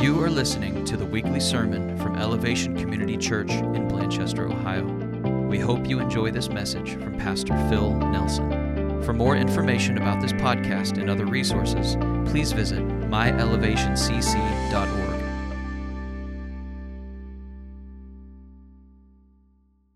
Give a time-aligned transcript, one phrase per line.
[0.00, 4.84] You are listening to the weekly sermon from Elevation Community Church in Blanchester, Ohio.
[5.48, 9.02] We hope you enjoy this message from Pastor Phil Nelson.
[9.02, 11.96] For more information about this podcast and other resources,
[12.30, 15.22] please visit myelevationcc.org.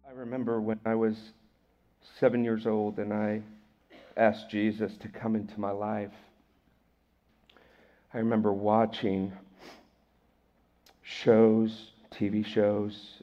[0.04, 1.14] I remember when I was
[2.18, 3.40] seven years old and I
[4.16, 6.10] asked Jesus to come into my life.
[8.12, 9.32] I remember watching
[11.02, 13.22] shows, TV shows,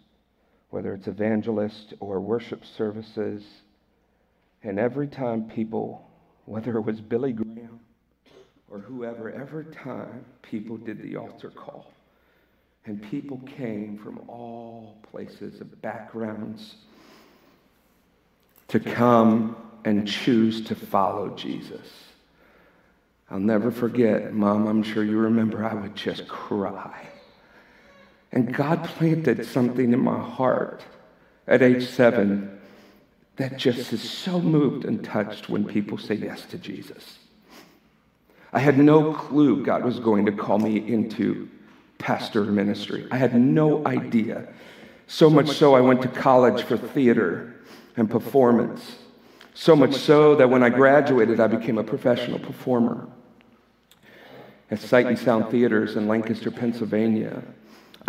[0.69, 3.43] whether it's evangelist or worship services,
[4.63, 6.07] and every time people,
[6.45, 7.79] whether it was Billy Graham
[8.69, 11.91] or whoever, every time people did the altar call,
[12.85, 16.75] and people came from all places of backgrounds
[18.67, 21.87] to come and choose to follow Jesus.
[23.31, 27.07] I'll never forget, Mom, I'm sure you remember, I would just cry.
[28.31, 30.83] And God planted something in my heart
[31.47, 32.59] at age seven
[33.37, 37.19] that just is so moved and touched when people say yes to Jesus.
[38.51, 41.49] I had no clue God was going to call me into
[41.97, 43.07] pastor ministry.
[43.11, 44.47] I had no idea.
[45.07, 47.55] So much so, I went to college for theater
[47.97, 48.97] and performance.
[49.53, 53.07] So much so that when I graduated, I became a professional performer
[54.71, 57.41] at Sight and Sound Theaters in Lancaster, Pennsylvania.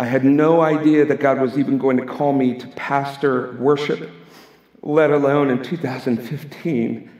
[0.01, 4.09] I had no idea that God was even going to call me to pastor worship,
[4.81, 7.11] let alone in 2015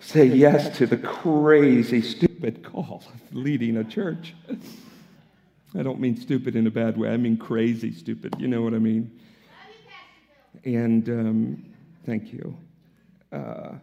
[0.00, 4.34] say yes to the crazy, stupid call of leading a church.
[5.78, 8.34] I don't mean stupid in a bad way, I mean crazy stupid.
[8.40, 9.16] You know what I mean?
[10.64, 11.64] And um,
[12.06, 12.56] thank you.
[13.30, 13.74] Uh,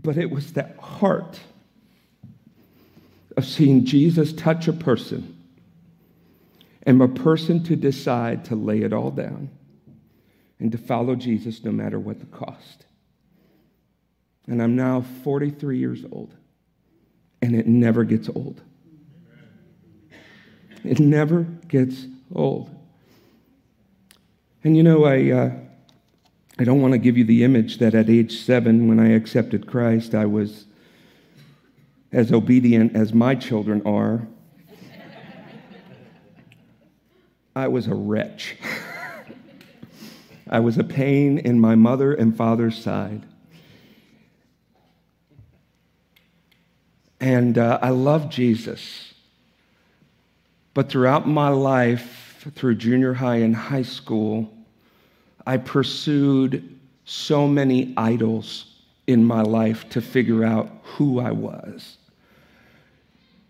[0.00, 1.38] but it was that heart
[3.36, 5.34] of seeing Jesus touch a person
[6.88, 9.50] and a person to decide to lay it all down
[10.58, 12.86] and to follow Jesus no matter what the cost.
[14.46, 16.34] And I'm now 43 years old,
[17.42, 18.62] and it never gets old.
[20.82, 22.74] It never gets old.
[24.64, 25.50] And you know, I, uh,
[26.58, 29.66] I don't want to give you the image that at age seven, when I accepted
[29.66, 30.64] Christ, I was
[32.12, 34.26] as obedient as my children are.
[37.58, 38.54] I was a wretch.
[40.48, 43.26] I was a pain in my mother and father's side.
[47.18, 49.12] And uh, I love Jesus.
[50.72, 54.48] But throughout my life, through junior high and high school,
[55.44, 58.66] I pursued so many idols
[59.08, 61.96] in my life to figure out who I was.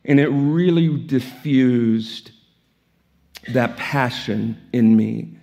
[0.07, 2.31] And it really diffused
[3.49, 5.39] that passion in me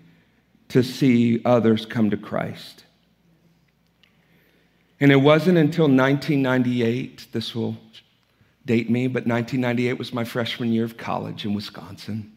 [0.69, 2.83] to see others come to Christ.
[4.99, 7.77] And it wasn't until 1998, this will
[8.65, 12.31] date me, but 1998 was my freshman year of college in Wisconsin.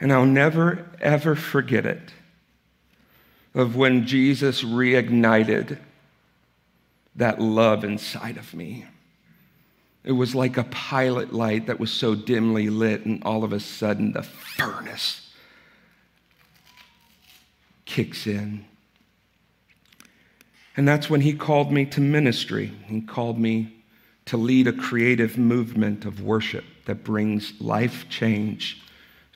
[0.00, 2.10] And I'll never, ever forget it
[3.54, 5.78] of when Jesus reignited
[7.14, 8.86] that love inside of me.
[10.04, 13.60] It was like a pilot light that was so dimly lit, and all of a
[13.60, 15.30] sudden the furnace
[17.86, 18.66] kicks in.
[20.76, 22.72] And that's when he called me to ministry.
[22.86, 23.74] He called me
[24.26, 28.82] to lead a creative movement of worship that brings life change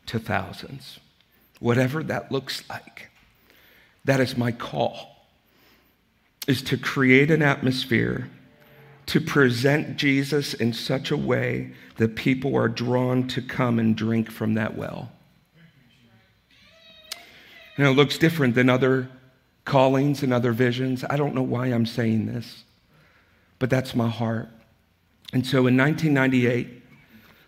[0.07, 0.99] to thousands.
[1.61, 3.11] Whatever that looks like,
[4.05, 5.27] that is my call,
[6.47, 8.31] is to create an atmosphere
[9.09, 14.31] to present Jesus in such a way that people are drawn to come and drink
[14.31, 15.11] from that well.
[17.79, 19.09] And it looks different than other
[19.65, 21.05] callings and other visions.
[21.09, 22.65] I don't know why I'm saying this,
[23.59, 24.51] but that's my heart.
[25.33, 26.83] And so in 1998,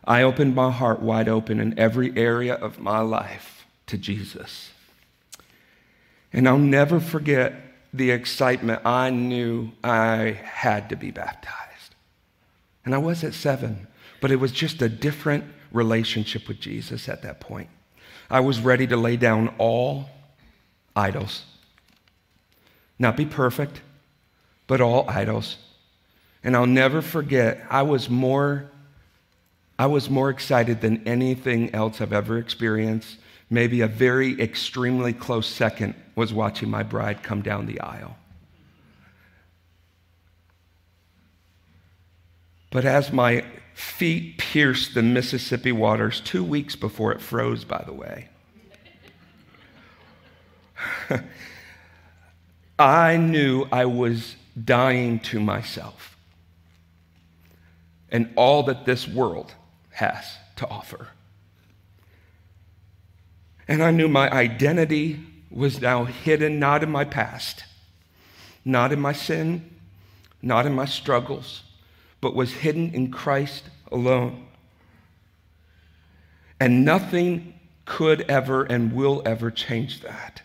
[0.05, 4.71] I opened my heart wide open in every area of my life to Jesus.
[6.33, 8.83] And I'll never forget the excitement.
[8.85, 11.95] I knew I had to be baptized.
[12.85, 13.87] And I was at seven,
[14.21, 17.69] but it was just a different relationship with Jesus at that point.
[18.31, 20.09] I was ready to lay down all
[20.95, 21.45] idols.
[22.99, 23.81] Not be perfect,
[24.67, 25.57] but all idols.
[26.45, 28.71] And I'll never forget, I was more
[29.81, 33.17] I was more excited than anything else I've ever experienced.
[33.51, 38.17] Maybe a very extremely close second was watching my bride come down the aisle.
[42.71, 43.45] But as my
[43.75, 48.29] feet pierced the Mississippi waters, two weeks before it froze, by the way,
[52.79, 56.17] I knew I was dying to myself
[58.11, 59.55] and all that this world
[59.91, 60.25] has
[60.57, 61.09] to offer.
[63.71, 67.63] And I knew my identity was now hidden not in my past,
[68.65, 69.71] not in my sin,
[70.43, 71.63] not in my struggles,
[72.21, 74.45] but was hidden in Christ alone.
[76.59, 80.43] And nothing could ever and will ever change that.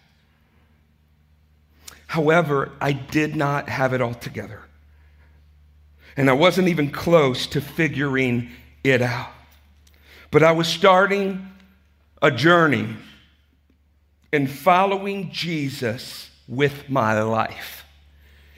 [2.06, 4.62] However, I did not have it all together.
[6.16, 8.52] And I wasn't even close to figuring
[8.84, 9.32] it out.
[10.30, 11.48] But I was starting
[12.22, 12.96] a journey
[14.36, 17.86] in following Jesus with my life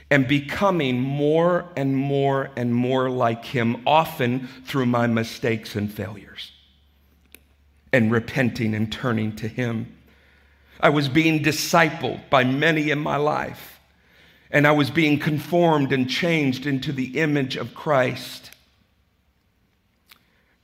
[0.09, 6.51] and becoming more and more and more like him, often through my mistakes and failures,
[7.93, 9.95] and repenting and turning to him.
[10.79, 13.79] I was being discipled by many in my life,
[14.49, 18.51] and I was being conformed and changed into the image of Christ.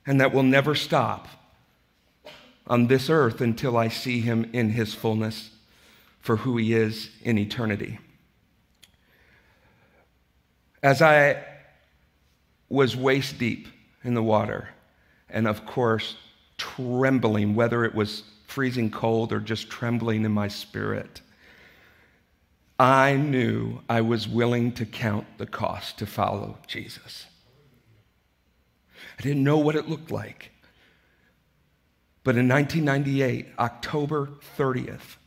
[0.06, 1.28] And that will never stop
[2.68, 5.52] on this earth until I see him in his fullness
[6.20, 8.00] for who he is in eternity.
[10.82, 11.44] As I
[12.70, 13.68] was waist deep
[14.04, 14.70] in the water,
[15.30, 16.16] and of course,
[16.58, 21.22] trembling, whether it was freezing cold or just trembling in my spirit,
[22.80, 27.26] I knew I was willing to count the cost to follow Jesus.
[29.20, 30.53] I didn't know what it looked like.
[32.24, 35.18] But in 1998, October 30th,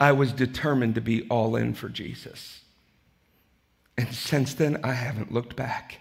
[0.00, 2.60] I was determined to be all in for Jesus.
[3.96, 6.00] And since then, I haven't looked back.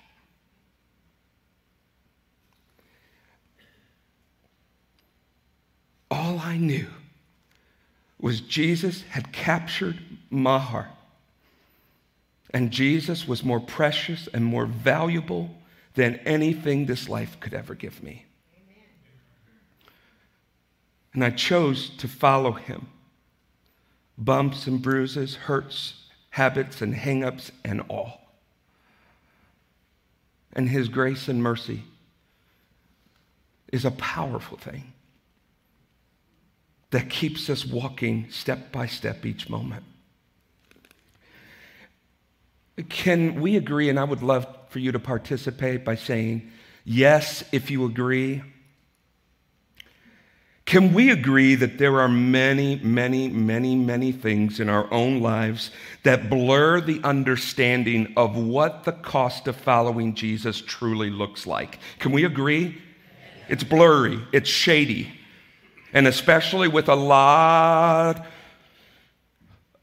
[6.10, 6.88] All I knew
[8.20, 10.00] was Jesus had captured
[10.30, 10.88] my heart.
[12.54, 15.50] And Jesus was more precious and more valuable
[15.96, 18.26] than anything this life could ever give me.
[21.14, 22.88] And I chose to follow him.
[24.18, 28.20] Bumps and bruises, hurts habits and hangups and all.
[30.54, 31.84] And His grace and mercy
[33.72, 34.94] is a powerful thing
[36.90, 39.84] that keeps us walking step by step each moment.
[42.90, 43.90] Can we agree?
[43.90, 46.50] And I would love for you to participate by saying,
[46.84, 48.42] yes, if you agree,
[50.66, 55.72] can we agree that there are many, many, many, many things in our own lives
[56.04, 61.80] that blur the understanding of what the cost of following Jesus truly looks like?
[62.00, 62.82] Can we agree?
[63.50, 65.14] It's blurry, it's shady,
[65.92, 68.26] and especially with a lot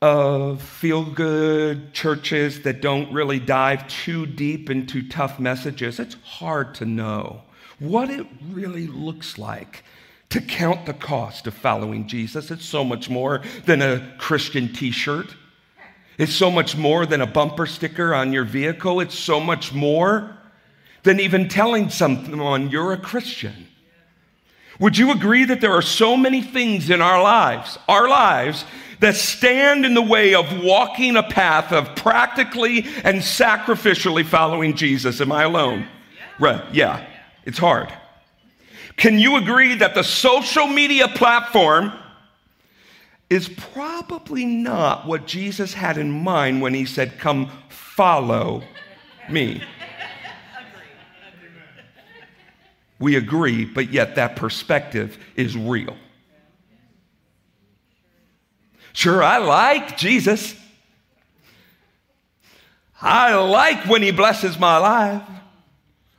[0.01, 6.75] of feel good churches that don't really dive too deep into tough messages, it's hard
[6.77, 7.43] to know
[7.79, 9.85] what it really looks like
[10.31, 12.51] to count the cost of following Jesus.
[12.51, 15.35] It's so much more than a Christian t shirt,
[16.19, 20.37] it's so much more than a bumper sticker on your vehicle, it's so much more
[21.03, 23.69] than even telling someone you're a Christian.
[24.79, 28.65] Would you agree that there are so many things in our lives, our lives,
[29.01, 35.21] that stand in the way of walking a path of practically and sacrificially following Jesus?
[35.21, 35.87] Am I alone?
[36.39, 37.07] Right, yeah,
[37.45, 37.93] it's hard.
[38.97, 41.93] Can you agree that the social media platform
[43.29, 48.63] is probably not what Jesus had in mind when he said, Come follow
[49.29, 49.63] me?
[52.99, 55.97] We agree, but yet that perspective is real.
[58.93, 60.55] Sure, I like Jesus.
[63.01, 65.23] I like when he blesses my life.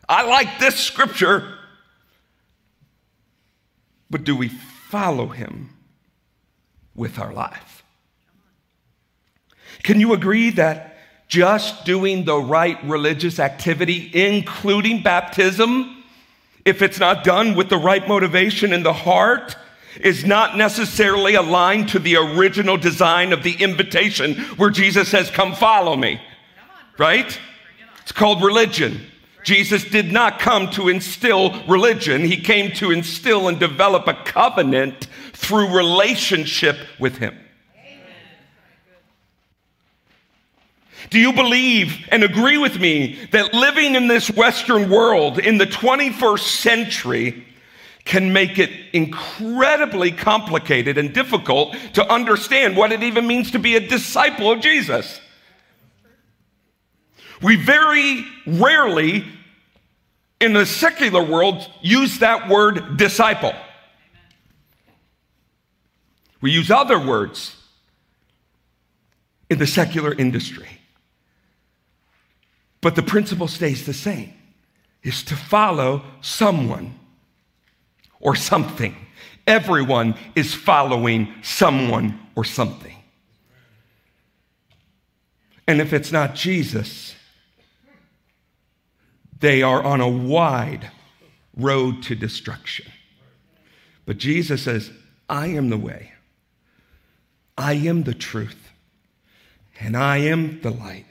[0.09, 1.59] I like this scripture.
[4.11, 5.69] But do we follow him
[6.93, 7.83] with our life?
[9.83, 10.97] Can you agree that
[11.29, 16.03] just doing the right religious activity, including baptism,
[16.65, 19.55] if it's not done with the right motivation in the heart,
[20.01, 25.55] is not necessarily aligned to the original design of the invitation where Jesus says, Come
[25.55, 26.21] follow me?
[26.97, 27.39] Right?
[28.01, 29.10] It's called religion.
[29.43, 35.07] Jesus did not come to instill religion, he came to instill and develop a covenant
[35.33, 37.37] through relationship with him.
[41.09, 45.65] Do you believe and agree with me that living in this Western world in the
[45.65, 47.45] 21st century
[48.05, 53.75] can make it incredibly complicated and difficult to understand what it even means to be
[53.75, 55.19] a disciple of Jesus?
[57.41, 59.25] We very rarely
[60.39, 63.53] in the secular world use that word disciple.
[66.41, 67.55] We use other words
[69.49, 70.67] in the secular industry.
[72.81, 74.33] But the principle stays the same
[75.03, 76.97] is to follow someone
[78.19, 78.95] or something.
[79.45, 82.95] Everyone is following someone or something.
[85.67, 87.15] And if it's not Jesus,
[89.41, 90.89] they are on a wide
[91.57, 92.85] road to destruction.
[94.05, 94.91] But Jesus says,
[95.27, 96.13] I am the way,
[97.57, 98.69] I am the truth,
[99.79, 101.05] and I am the light.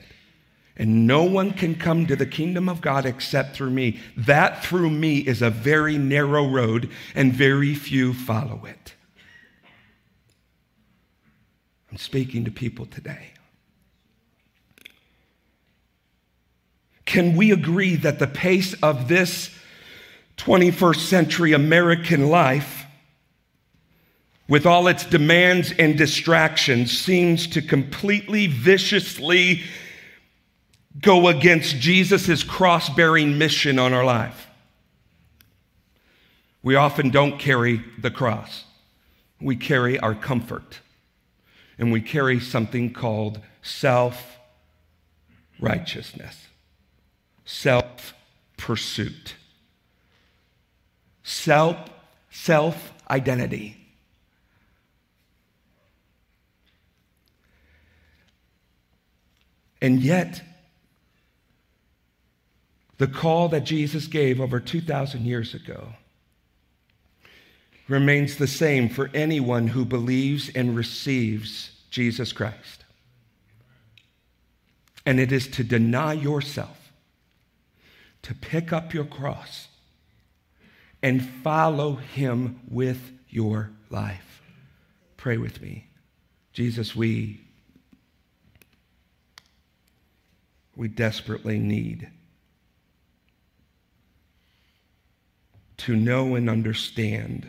[0.76, 4.00] And no one can come to the kingdom of God except through me.
[4.16, 8.94] That through me is a very narrow road, and very few follow it.
[11.90, 13.32] I'm speaking to people today.
[17.10, 19.50] Can we agree that the pace of this
[20.36, 22.86] 21st century American life,
[24.48, 29.62] with all its demands and distractions, seems to completely viciously
[31.00, 34.46] go against Jesus' cross bearing mission on our life?
[36.62, 38.66] We often don't carry the cross,
[39.40, 40.78] we carry our comfort,
[41.76, 44.38] and we carry something called self
[45.58, 46.46] righteousness
[47.50, 48.14] self
[48.56, 49.34] pursuit,
[51.24, 51.76] self
[52.30, 53.76] self identity.
[59.82, 60.42] And yet,
[62.98, 65.94] the call that Jesus gave over 2,000 years ago
[67.88, 72.84] remains the same for anyone who believes and receives Jesus Christ.
[75.06, 76.79] And it is to deny yourself
[78.22, 79.68] to pick up your cross
[81.02, 84.42] and follow him with your life.
[85.16, 85.86] Pray with me.
[86.52, 87.40] Jesus, we
[90.76, 92.08] we desperately need
[95.76, 97.48] to know and understand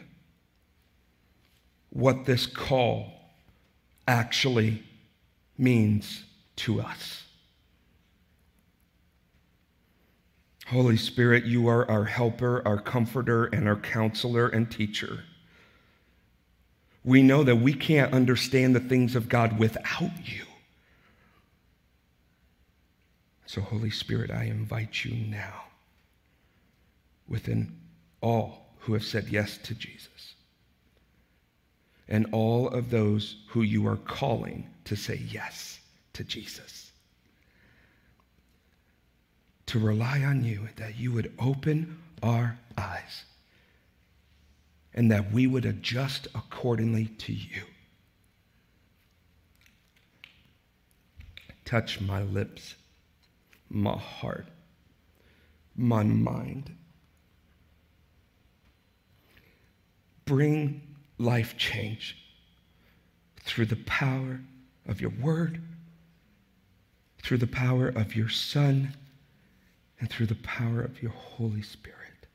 [1.89, 3.13] what this call
[4.07, 4.83] actually
[5.57, 6.23] means
[6.55, 7.20] to us.
[10.71, 15.25] Holy Spirit, you are our helper, our comforter, and our counselor and teacher.
[17.03, 20.45] We know that we can't understand the things of God without you.
[23.45, 25.63] So, Holy Spirit, I invite you now
[27.27, 27.77] within
[28.21, 30.35] all who have said yes to Jesus
[32.07, 35.81] and all of those who you are calling to say yes
[36.13, 36.80] to Jesus
[39.71, 43.23] to rely on you, that you would open our eyes
[44.93, 47.63] and that we would adjust accordingly to you.
[51.63, 52.75] Touch my lips,
[53.69, 54.45] my heart,
[55.77, 56.75] my mind.
[60.25, 60.81] Bring
[61.17, 62.17] life change
[63.39, 64.41] through the power
[64.85, 65.61] of your word,
[67.23, 68.97] through the power of your Son
[70.01, 72.25] and through the power of your Holy Spirit.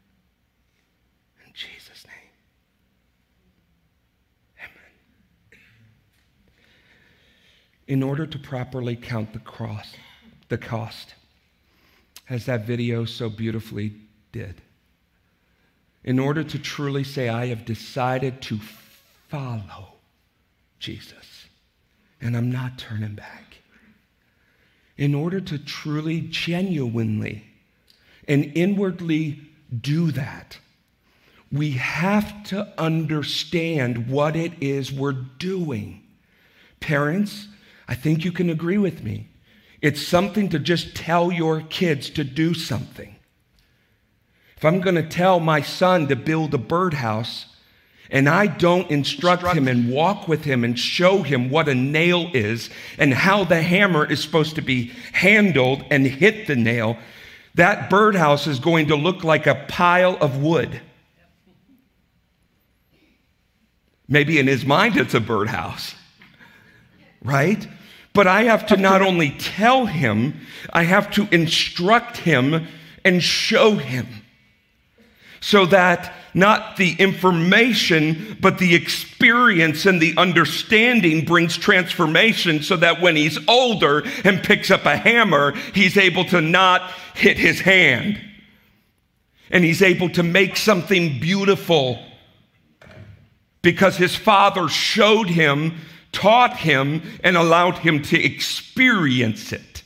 [1.44, 2.30] In Jesus' name.
[4.60, 5.60] Amen.
[7.88, 9.94] In order to properly count the cross,
[10.48, 11.14] the cost,
[12.30, 13.94] as that video so beautifully
[14.30, 14.62] did,
[16.04, 18.60] in order to truly say, I have decided to
[19.28, 19.94] follow
[20.78, 21.46] Jesus,
[22.20, 23.56] and I'm not turning back.
[24.96, 27.44] In order to truly, genuinely
[28.28, 29.40] and inwardly
[29.80, 30.58] do that,
[31.52, 36.02] we have to understand what it is we're doing.
[36.80, 37.48] Parents,
[37.88, 39.28] I think you can agree with me.
[39.80, 43.14] It's something to just tell your kids to do something.
[44.56, 47.46] If I'm going to tell my son to build a birdhouse,
[48.10, 51.74] and I don't instruct, instruct him and walk with him and show him what a
[51.74, 56.96] nail is and how the hammer is supposed to be handled and hit the nail,
[57.56, 60.80] that birdhouse is going to look like a pile of wood.
[64.08, 65.94] Maybe in his mind it's a birdhouse,
[67.22, 67.66] right?
[68.16, 70.40] but I have to not only tell him,
[70.72, 72.66] I have to instruct him
[73.04, 74.06] and show him
[75.46, 83.00] so that not the information, but the experience and the understanding brings transformation so that
[83.00, 88.20] when he's older and picks up a hammer, he's able to not hit his hand.
[89.48, 92.04] And he's able to make something beautiful
[93.62, 95.76] because his father showed him,
[96.10, 99.84] taught him, and allowed him to experience it.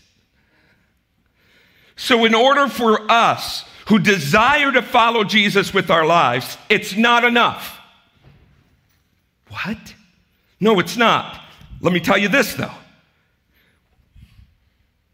[1.97, 7.25] So, in order for us who desire to follow Jesus with our lives, it's not
[7.25, 7.79] enough.
[9.49, 9.95] What?
[10.61, 11.41] No, it's not.
[11.81, 12.73] Let me tell you this, though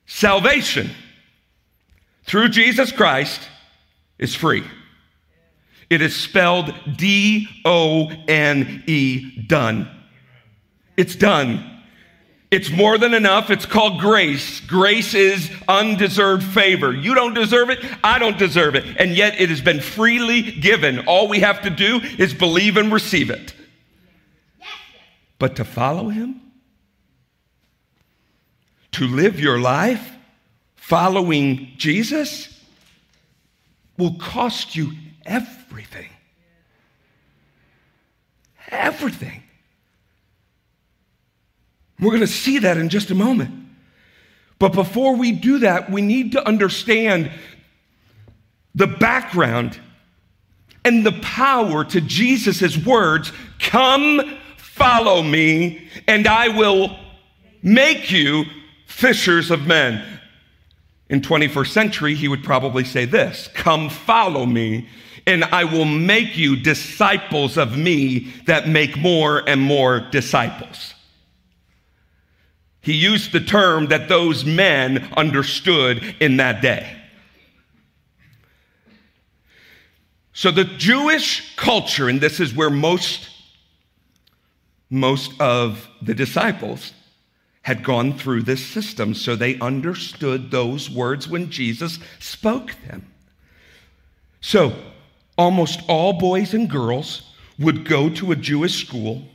[0.08, 0.90] salvation
[2.24, 3.40] through Jesus Christ
[4.18, 4.64] is free.
[5.88, 9.90] It is spelled D O N E, done.
[10.96, 11.75] It's done.
[12.50, 13.50] It's more than enough.
[13.50, 14.60] It's called grace.
[14.60, 16.92] Grace is undeserved favor.
[16.92, 17.84] You don't deserve it.
[18.04, 18.84] I don't deserve it.
[18.98, 21.00] And yet it has been freely given.
[21.06, 23.52] All we have to do is believe and receive it.
[25.38, 26.40] But to follow him,
[28.92, 30.12] to live your life
[30.76, 32.58] following Jesus,
[33.98, 34.92] will cost you
[35.26, 36.10] everything.
[38.68, 39.42] Everything.
[42.00, 43.50] We're going to see that in just a moment.
[44.58, 47.30] But before we do that, we need to understand
[48.74, 49.78] the background
[50.84, 56.96] and the power to Jesus' words Come, follow me, and I will
[57.62, 58.44] make you
[58.86, 60.04] fishers of men.
[61.08, 64.88] In 21st century, he would probably say this Come, follow me,
[65.26, 70.94] and I will make you disciples of me that make more and more disciples.
[72.86, 76.96] He used the term that those men understood in that day.
[80.32, 83.28] So the Jewish culture, and this is where most,
[84.88, 86.92] most of the disciples
[87.62, 93.12] had gone through this system, so they understood those words when Jesus spoke them.
[94.40, 94.76] So
[95.36, 99.26] almost all boys and girls would go to a Jewish school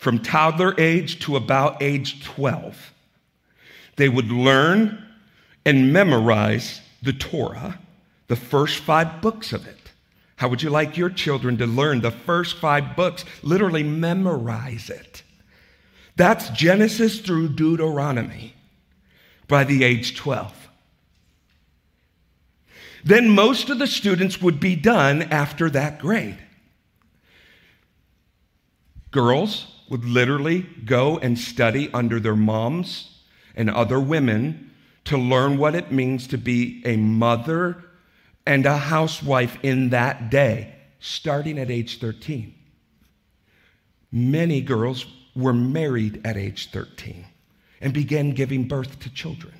[0.00, 2.94] from toddler age to about age 12.
[3.96, 5.06] They would learn
[5.66, 7.78] and memorize the Torah,
[8.26, 9.76] the first five books of it.
[10.36, 13.26] How would you like your children to learn the first five books?
[13.42, 15.22] Literally memorize it.
[16.16, 18.54] That's Genesis through Deuteronomy
[19.48, 20.70] by the age 12.
[23.04, 26.38] Then most of the students would be done after that grade.
[29.10, 33.18] Girls would literally go and study under their moms
[33.54, 34.70] and other women
[35.04, 37.84] to learn what it means to be a mother
[38.46, 42.54] and a housewife in that day, starting at age 13.
[44.12, 47.26] Many girls were married at age 13
[47.80, 49.54] and began giving birth to children.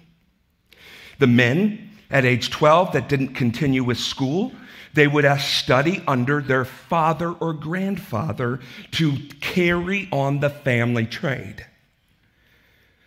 [1.18, 4.52] The men at age 12 that didn't continue with school
[4.94, 8.61] they would study under their father or grandfather
[8.92, 11.66] to carry on the family trade.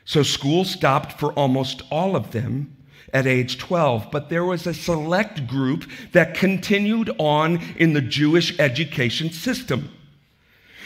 [0.05, 2.75] So school stopped for almost all of them
[3.13, 8.57] at age 12, but there was a select group that continued on in the Jewish
[8.59, 9.91] education system.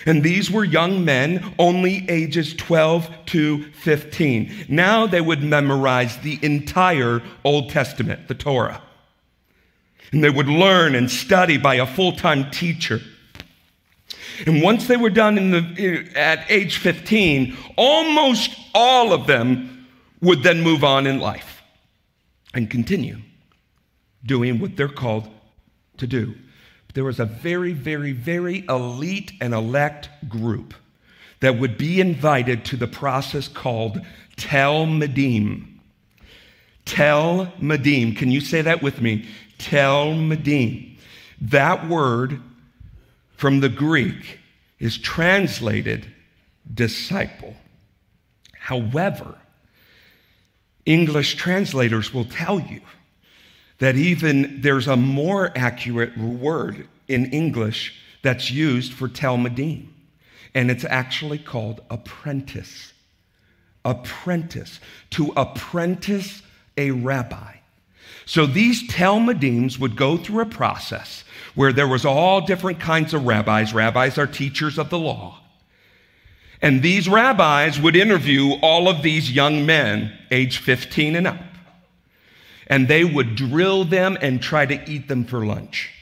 [0.06, 4.66] And these were young men, only ages 12 to 15.
[4.70, 8.82] Now they would memorize the entire Old Testament, the Torah.
[10.12, 13.02] And they would learn and study by a full time teacher.
[14.46, 19.88] And once they were done the, at age 15, almost all of them
[20.22, 21.62] would then move on in life
[22.54, 23.18] and continue
[24.26, 25.28] doing what they're called
[25.98, 26.36] to do.
[26.86, 30.74] But there was a very, very, very elite and elect group
[31.40, 34.02] that would be invited to the process called
[34.38, 35.78] Talmidim.
[36.86, 38.16] Tel Medim.
[38.16, 39.28] Can you say that with me?
[39.60, 40.98] Talmidim.
[41.42, 42.42] That word
[43.36, 44.40] from the Greek
[44.80, 46.06] is translated
[46.74, 47.56] disciple.
[48.54, 49.38] However,
[50.86, 52.82] English translators will tell you
[53.80, 59.88] that even there's a more accurate word in English that's used for Talmidim,
[60.54, 62.94] and it's actually called apprentice.
[63.86, 64.80] Apprentice.
[65.12, 66.42] To apprentice
[66.76, 67.57] a rabbi.
[68.28, 71.24] So these Talmidims would go through a process
[71.56, 73.74] where there was all different kinds of rabbis.
[73.74, 75.40] Rabbis are teachers of the law.
[76.62, 81.40] And these rabbis would interview all of these young men, age 15 and up.
[82.68, 85.94] And they would drill them and try to eat them for lunch.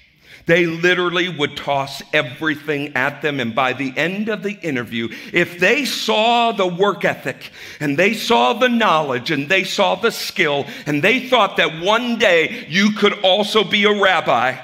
[0.45, 3.39] They literally would toss everything at them.
[3.39, 8.13] And by the end of the interview, if they saw the work ethic and they
[8.13, 12.91] saw the knowledge and they saw the skill and they thought that one day you
[12.91, 14.57] could also be a rabbi,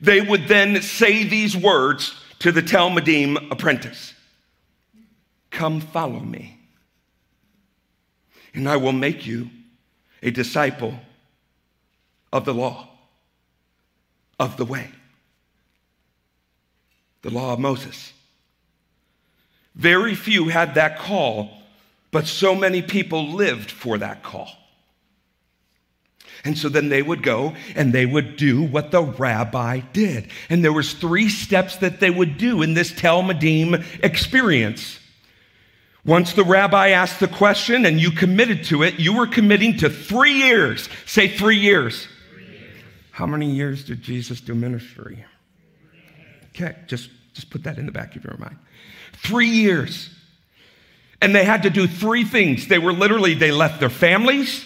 [0.00, 4.14] they would then say these words to the Talmudim apprentice
[5.50, 6.58] Come follow me,
[8.54, 9.50] and I will make you
[10.22, 10.98] a disciple
[12.32, 12.93] of the law
[14.38, 14.90] of the way,
[17.22, 18.12] the law of Moses.
[19.74, 21.50] Very few had that call,
[22.10, 24.48] but so many people lived for that call.
[26.44, 30.28] And so then they would go and they would do what the rabbi did.
[30.50, 35.00] And there was three steps that they would do in this Talmudim experience.
[36.04, 39.88] Once the rabbi asked the question and you committed to it, you were committing to
[39.88, 40.90] three years.
[41.06, 42.08] Say three years.
[43.14, 45.24] How many years did Jesus do ministry?
[46.48, 48.56] Okay, just, just put that in the back of your mind.
[49.12, 50.10] Three years.
[51.22, 52.66] And they had to do three things.
[52.66, 54.64] They were literally, they left their families,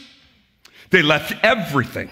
[0.89, 2.09] they left everything.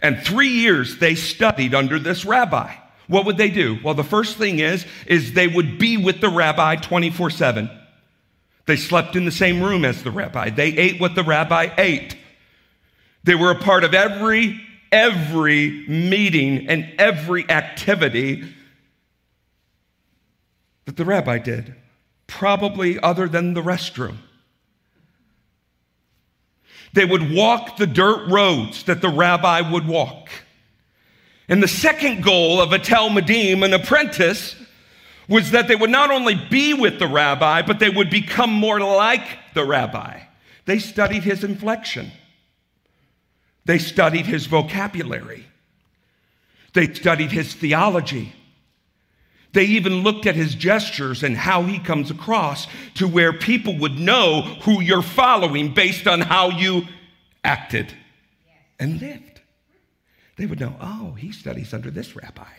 [0.00, 2.74] And three years they studied under this rabbi.
[3.06, 3.78] What would they do?
[3.84, 7.70] Well, the first thing is, is they would be with the rabbi 24 7.
[8.66, 10.50] They slept in the same room as the rabbi.
[10.50, 12.16] They ate what the rabbi ate.
[13.22, 14.60] They were a part of every
[14.94, 18.44] every meeting and every activity
[20.84, 21.74] that the rabbi did,
[22.28, 24.16] probably other than the restroom.
[26.92, 30.28] They would walk the dirt roads that the rabbi would walk.
[31.48, 34.54] And the second goal of a Talmudim, an apprentice,
[35.28, 38.78] was that they would not only be with the rabbi, but they would become more
[38.78, 40.20] like the rabbi.
[40.66, 42.12] They studied his inflection.
[43.64, 45.46] They studied his vocabulary.
[46.74, 48.34] They studied his theology.
[49.52, 53.98] They even looked at his gestures and how he comes across to where people would
[53.98, 56.82] know who you're following based on how you
[57.44, 57.94] acted
[58.80, 59.40] and lived.
[60.36, 62.50] They would know, oh, he studies under this rabbi.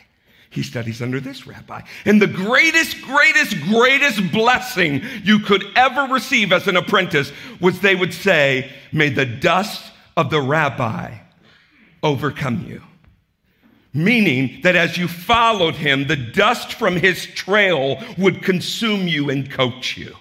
[0.50, 1.82] He studies under this rabbi.
[2.06, 7.96] And the greatest, greatest, greatest blessing you could ever receive as an apprentice was they
[7.96, 11.18] would say, May the dust of the rabbi
[12.02, 12.82] overcome you.
[13.94, 19.50] Meaning that as you followed him, the dust from his trail would consume you and
[19.50, 20.16] coach you.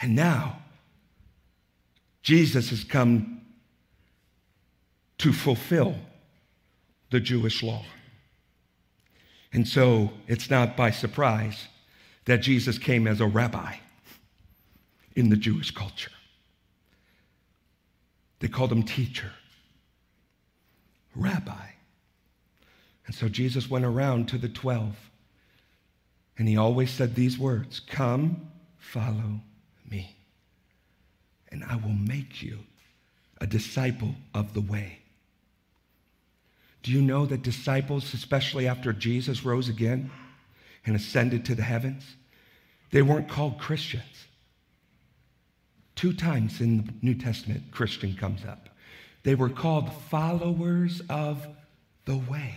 [0.00, 0.58] And now,
[2.22, 3.40] Jesus has come
[5.18, 5.96] to fulfill
[7.10, 7.84] the Jewish law.
[9.52, 11.68] And so it's not by surprise
[12.26, 13.76] that Jesus came as a rabbi
[15.14, 16.10] in the Jewish culture.
[18.40, 19.32] They called him teacher,
[21.14, 21.68] rabbi.
[23.06, 24.96] And so Jesus went around to the 12,
[26.38, 29.40] and he always said these words Come, follow
[29.88, 30.16] me,
[31.48, 32.58] and I will make you
[33.40, 34.98] a disciple of the way.
[36.82, 40.10] Do you know that disciples, especially after Jesus rose again
[40.84, 42.04] and ascended to the heavens,
[42.90, 44.26] they weren't called Christians?
[45.94, 48.68] Two times in the New Testament, Christian comes up.
[49.22, 51.46] They were called followers of
[52.04, 52.54] the way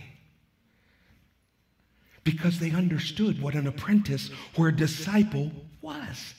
[2.24, 6.34] because they understood what an apprentice or a disciple was.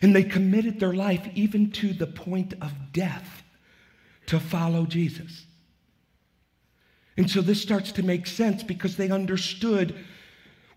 [0.00, 3.42] And they committed their life even to the point of death
[4.26, 5.44] to follow Jesus.
[7.16, 9.94] And so this starts to make sense because they understood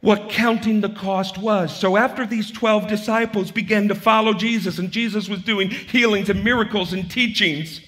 [0.04, 1.74] what counting the cost was.
[1.74, 6.44] So after these 12 disciples began to follow Jesus, and Jesus was doing healings and
[6.44, 7.80] miracles and teachings,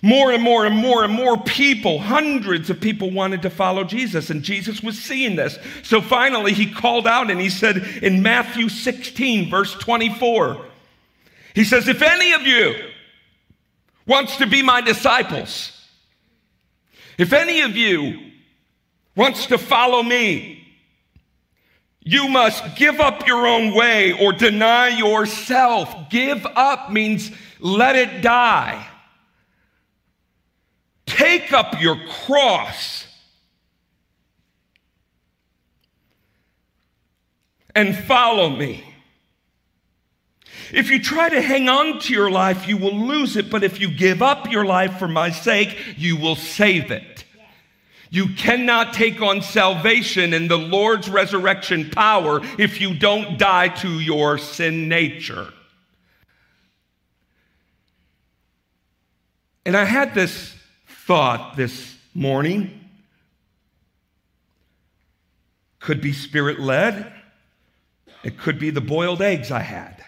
[0.00, 4.30] more and more and more and more people, hundreds of people wanted to follow Jesus,
[4.30, 5.58] and Jesus was seeing this.
[5.82, 10.64] So finally, he called out and he said in Matthew 16, verse 24,
[11.54, 12.74] he says, If any of you
[14.06, 15.72] wants to be my disciples,
[17.18, 18.30] if any of you
[19.14, 20.53] wants to follow me,
[22.04, 26.10] you must give up your own way or deny yourself.
[26.10, 28.86] Give up means let it die.
[31.06, 33.06] Take up your cross
[37.74, 38.84] and follow me.
[40.72, 43.50] If you try to hang on to your life, you will lose it.
[43.50, 47.13] But if you give up your life for my sake, you will save it.
[48.14, 53.98] You cannot take on salvation and the Lord's resurrection power if you don't die to
[53.98, 55.52] your sin nature.
[59.66, 60.54] And I had this
[60.86, 62.88] thought this morning.
[65.80, 67.12] Could be spirit led,
[68.22, 70.04] it could be the boiled eggs I had.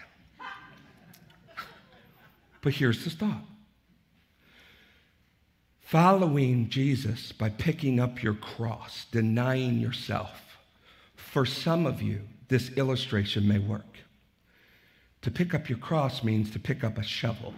[2.61, 3.46] But here's the thought
[5.87, 10.57] following Jesus by picking up your cross, denying yourself.
[11.15, 12.19] For some of you,
[12.49, 13.99] this illustration may work.
[15.21, 17.53] To pick up your cross means to pick up a shovel.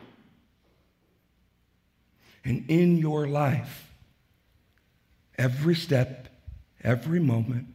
[2.46, 3.92] And in your life,
[5.40, 6.28] every step,
[6.84, 7.66] every moment,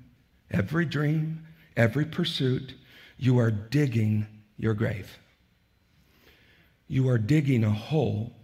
[0.52, 2.74] every dream, every pursuit,
[3.18, 5.18] you are digging your grave.
[6.86, 8.36] You are digging a hole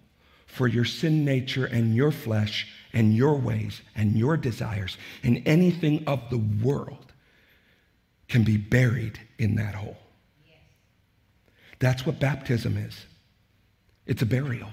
[0.51, 6.05] for your sin nature and your flesh and your ways and your desires and anything
[6.07, 7.13] of the world
[8.29, 9.97] can be buried in that hole.
[11.79, 13.07] That's what baptism is
[14.07, 14.69] it's a burial.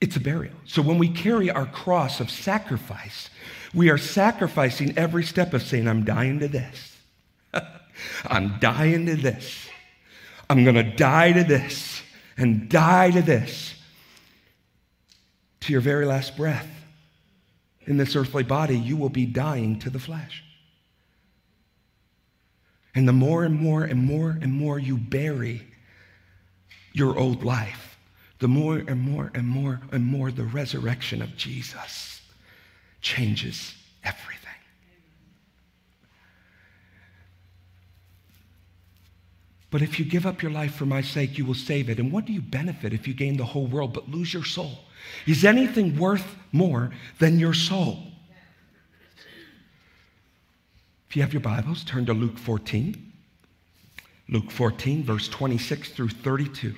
[0.00, 0.54] It's a burial.
[0.64, 3.30] So when we carry our cross of sacrifice,
[3.74, 6.96] we are sacrificing every step of saying, I'm dying to this.
[8.24, 9.68] I'm dying to this.
[10.48, 11.97] I'm going to die to this
[12.38, 13.74] and die to this
[15.60, 16.68] to your very last breath.
[17.86, 20.44] In this earthly body, you will be dying to the flesh.
[22.94, 25.66] And the more and more and more and more you bury
[26.92, 27.98] your old life,
[28.38, 32.20] the more and more and more and more the resurrection of Jesus
[33.00, 33.74] changes
[34.04, 34.37] everything.
[39.70, 41.98] But if you give up your life for my sake, you will save it.
[41.98, 44.78] And what do you benefit if you gain the whole world but lose your soul?
[45.26, 47.98] Is anything worth more than your soul?
[51.08, 53.12] If you have your Bibles, turn to Luke 14.
[54.30, 56.74] Luke 14, verse 26 through 32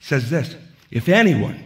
[0.00, 0.54] says this
[0.90, 1.64] If anyone,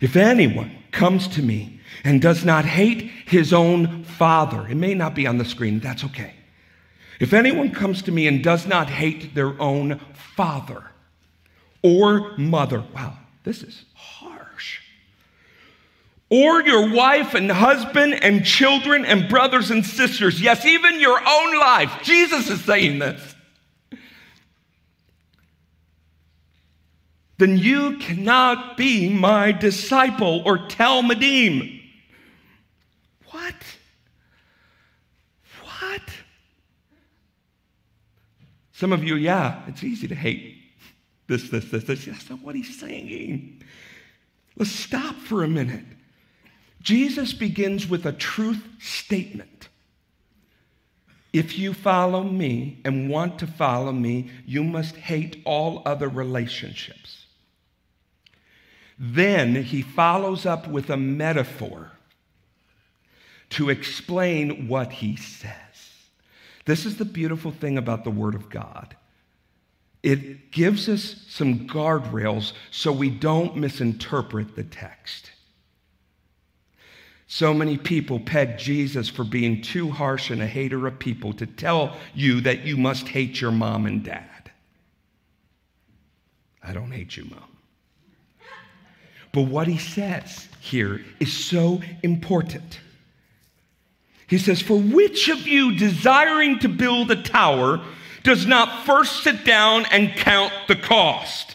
[0.00, 5.14] if anyone comes to me and does not hate his own father, it may not
[5.14, 6.35] be on the screen, that's okay.
[7.18, 10.84] If anyone comes to me and does not hate their own father
[11.82, 14.80] or mother, wow, this is harsh.
[16.28, 21.58] Or your wife and husband and children and brothers and sisters, yes, even your own
[21.58, 22.00] life.
[22.02, 23.36] Jesus is saying this.
[27.38, 31.82] then you cannot be my disciple or talmidim.
[33.30, 33.54] What?
[33.54, 33.75] What?
[38.76, 40.54] Some of you, yeah, it's easy to hate
[41.28, 42.04] this, this, this, this.
[42.04, 43.62] That's not what he's saying.
[44.54, 45.86] Let's stop for a minute.
[46.82, 49.70] Jesus begins with a truth statement.
[51.32, 57.24] If you follow me and want to follow me, you must hate all other relationships.
[58.98, 61.92] Then he follows up with a metaphor
[63.50, 65.65] to explain what he says.
[66.66, 68.94] This is the beautiful thing about the Word of God.
[70.02, 75.30] It gives us some guardrails so we don't misinterpret the text.
[77.28, 81.46] So many people peg Jesus for being too harsh and a hater of people to
[81.46, 84.50] tell you that you must hate your mom and dad.
[86.62, 87.56] I don't hate you, mom.
[89.32, 92.80] But what he says here is so important.
[94.26, 97.80] He says, For which of you desiring to build a tower
[98.22, 101.54] does not first sit down and count the cost?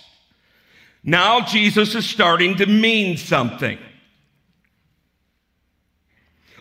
[1.04, 3.78] Now Jesus is starting to mean something.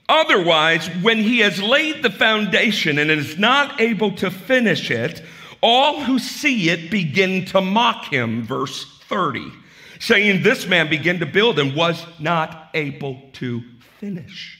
[0.08, 5.22] Otherwise, when he has laid the foundation and is not able to finish it,
[5.62, 8.42] all who see it begin to mock him.
[8.42, 9.52] Verse 30
[10.00, 13.62] saying, This man began to build and was not able to
[14.00, 14.59] finish.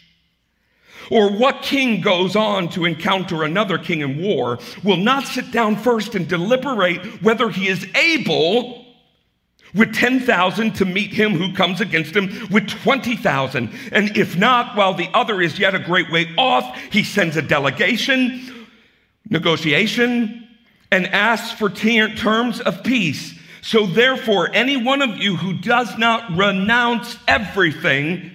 [1.11, 5.77] Or what king goes on to encounter another king in war will not sit down
[5.77, 8.87] first and deliberate whether he is able
[9.75, 13.71] with 10,000 to meet him who comes against him with 20,000.
[13.93, 17.43] And if not, while the other is yet a great way off, he sends a
[17.43, 18.67] delegation,
[19.29, 20.49] negotiation,
[20.91, 23.39] and asks for terms of peace.
[23.63, 28.33] So, therefore, any one of you who does not renounce everything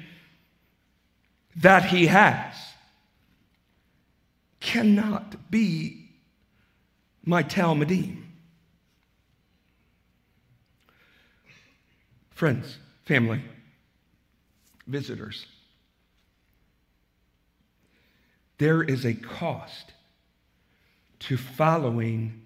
[1.56, 2.54] that he has
[4.60, 6.10] cannot be
[7.24, 8.24] my Talmudim.
[12.32, 13.42] Friends, family,
[14.88, 15.46] visitors.
[18.58, 19.94] There is a cost
[21.20, 22.42] to following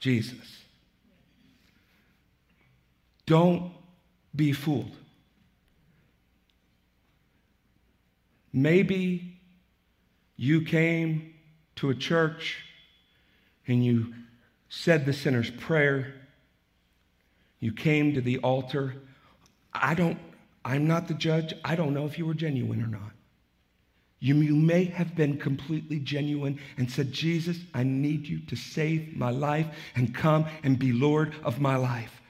[0.00, 0.62] Jesus.
[3.26, 3.72] Don't
[4.34, 4.96] be fooled.
[8.52, 9.38] Maybe
[10.36, 11.34] you came
[11.76, 12.58] to a church
[13.66, 14.12] and you
[14.68, 16.14] said the sinner's prayer.
[17.60, 18.94] You came to the altar.
[19.72, 20.18] I don't,
[20.64, 21.54] I'm not the judge.
[21.64, 23.12] I don't know if you were genuine or not.
[24.22, 29.30] You, may have been completely genuine and said, Jesus, I need you to save my
[29.30, 32.21] life and come and be Lord of my life.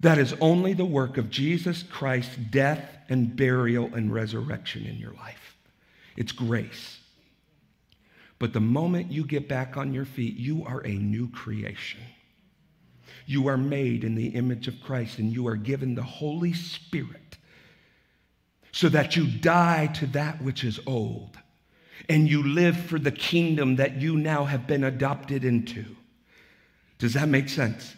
[0.00, 5.12] That is only the work of Jesus Christ's death and burial and resurrection in your
[5.12, 5.56] life.
[6.16, 6.98] It's grace.
[8.38, 12.00] But the moment you get back on your feet, you are a new creation.
[13.26, 17.36] You are made in the image of Christ and you are given the Holy Spirit
[18.72, 21.36] so that you die to that which is old
[22.08, 25.84] and you live for the kingdom that you now have been adopted into.
[26.98, 27.94] Does that make sense?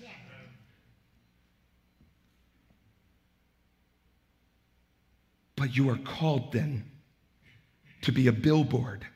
[5.62, 6.82] But you are called then
[8.00, 9.06] to be a billboard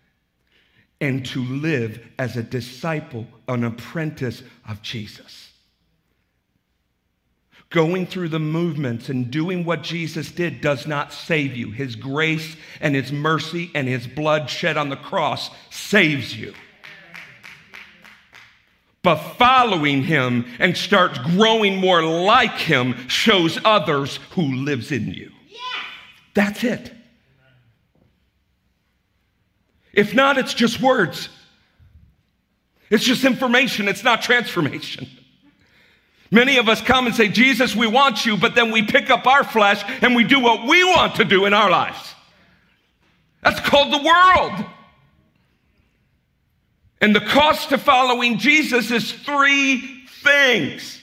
[1.01, 5.51] and to live as a disciple, an apprentice of Jesus.
[7.71, 11.73] Going through the movements and doing what Jesus did does not save you.
[11.73, 16.55] His grace and His mercy and His blood shed on the cross saves you.
[19.03, 25.33] But following Him and starts growing more like Him shows others who lives in you.
[26.37, 26.93] That's it.
[29.95, 31.31] If not, it's just words.
[32.91, 35.09] It's just information, it's not transformation.
[36.31, 39.27] Many of us come and say, Jesus, we want you, but then we pick up
[39.27, 42.15] our flesh and we do what we want to do in our lives.
[43.43, 44.67] That's called the world.
[47.01, 51.01] And the cost to following Jesus is three things.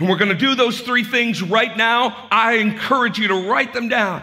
[0.00, 2.26] And we're going to do those three things right now.
[2.30, 4.22] I encourage you to write them down.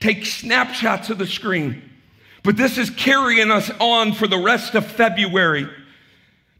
[0.00, 1.82] Take snapshots of the screen.
[2.42, 5.68] But this is carrying us on for the rest of February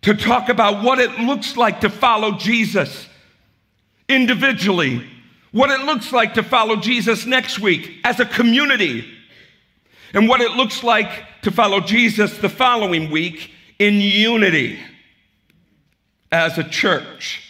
[0.02, 3.08] to talk about what it looks like to follow Jesus
[4.06, 5.02] individually,
[5.50, 9.10] what it looks like to follow Jesus next week as a community,
[10.12, 14.78] and what it looks like to follow Jesus the following week in unity
[16.30, 17.47] as a church.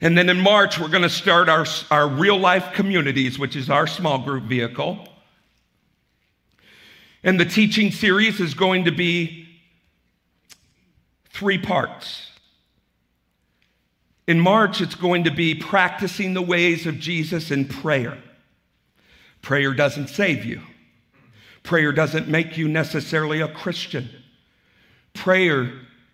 [0.00, 3.68] And then in March, we're going to start our, our real life communities, which is
[3.68, 5.06] our small group vehicle.
[7.22, 9.46] And the teaching series is going to be
[11.28, 12.30] three parts.
[14.26, 18.16] In March, it's going to be practicing the ways of Jesus in prayer.
[19.42, 20.62] Prayer doesn't save you,
[21.62, 24.08] prayer doesn't make you necessarily a Christian.
[25.12, 25.72] Prayer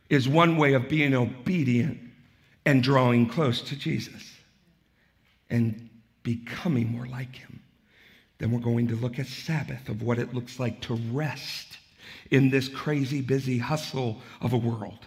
[0.08, 2.05] is one way of being obedient
[2.66, 4.34] and drawing close to Jesus
[5.48, 5.88] and
[6.24, 7.60] becoming more like him.
[8.38, 11.78] Then we're going to look at Sabbath of what it looks like to rest
[12.30, 15.06] in this crazy, busy hustle of a world.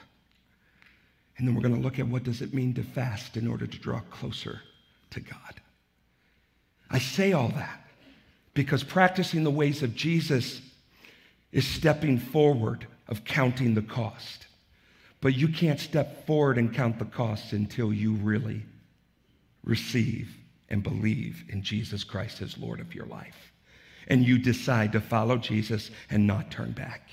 [1.38, 3.68] And then we're going to look at what does it mean to fast in order
[3.68, 4.62] to draw closer
[5.12, 5.62] to God.
[6.90, 7.88] I say all that
[8.54, 10.62] because practicing the ways of Jesus
[11.52, 14.48] is stepping forward of counting the cost.
[15.22, 18.64] But you can't step forward and count the costs until you really
[19.64, 20.36] receive
[20.70, 23.52] and believe in Jesus Christ as Lord of your life.
[24.08, 27.10] And you decide to follow Jesus and not turn back.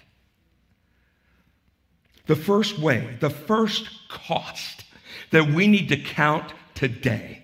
[2.27, 4.85] The first way, the first cost
[5.31, 7.43] that we need to count today,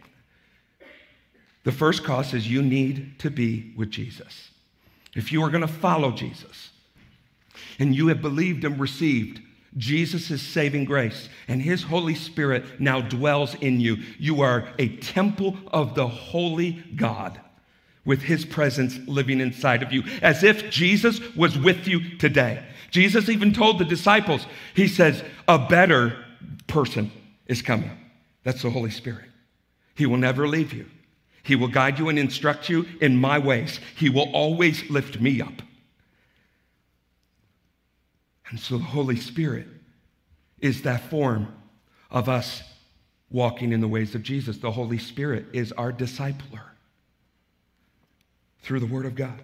[1.65, 4.51] the first cost is you need to be with Jesus.
[5.15, 6.71] If you are going to follow Jesus
[7.79, 9.41] and you have believed and received
[9.77, 13.97] Jesus' is saving grace, and His Holy Spirit now dwells in you.
[14.19, 17.41] You are a temple of the Holy God
[18.05, 22.63] with His presence living inside of you, as if Jesus was with you today.
[22.91, 26.23] Jesus even told the disciples, He says, A better
[26.67, 27.11] person
[27.47, 27.91] is coming.
[28.45, 29.29] That's the Holy Spirit.
[29.95, 30.87] He will never leave you.
[31.43, 33.81] He will guide you and instruct you in my ways.
[33.97, 35.63] He will always lift me up.
[38.53, 39.67] And so the Holy Spirit
[40.61, 41.49] is that form
[42.11, 42.63] of us
[43.31, 44.59] walking in the ways of Jesus.
[44.59, 46.61] The Holy Spirit is our discipler
[48.61, 49.41] through the Word of God,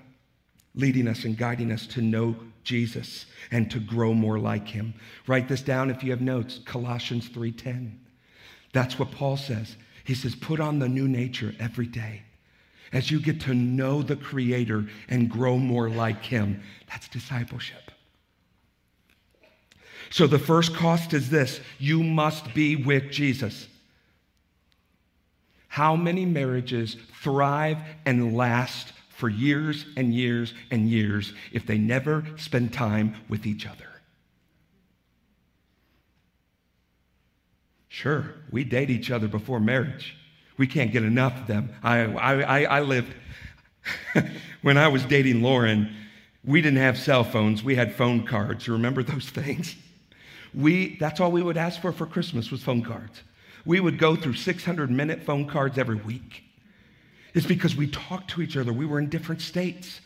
[0.74, 4.92] leading us and guiding us to know Jesus and to grow more like him.
[5.26, 6.60] Write this down if you have notes.
[6.66, 7.98] Colossians 3:10.
[8.74, 9.78] That's what Paul says.
[10.04, 12.24] He says, "Put on the new nature every day."
[12.90, 16.62] as you get to know the Creator and grow more like Him.
[16.88, 17.90] That's discipleship.
[20.10, 23.68] So the first cost is this you must be with Jesus.
[25.68, 32.24] How many marriages thrive and last for years and years and years if they never
[32.36, 33.84] spend time with each other?
[37.88, 40.16] Sure, we date each other before marriage.
[40.56, 41.70] We can't get enough of them.
[41.82, 43.14] I, I, I lived,
[44.62, 45.94] when I was dating Lauren,
[46.44, 47.62] we didn't have cell phones.
[47.62, 48.68] We had phone cards.
[48.68, 49.76] Remember those things?
[50.54, 53.22] We, that's all we would ask for for Christmas was phone cards.
[53.64, 56.44] We would go through 600 minute phone cards every week.
[57.34, 58.72] It's because we talked to each other.
[58.72, 60.00] We were in different states,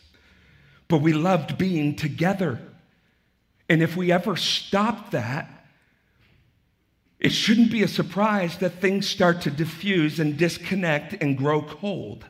[0.87, 2.59] but we loved being together.
[3.69, 5.65] And if we ever stop that,
[7.19, 12.25] it shouldn't be a surprise that things start to diffuse and disconnect and grow cold.